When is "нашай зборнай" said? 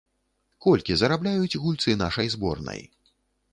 2.05-2.85